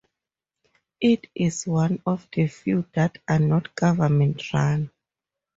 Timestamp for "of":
2.07-2.27